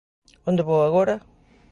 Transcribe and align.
Onde 0.49 0.67
vou 0.69 0.81
agora? 0.83 1.15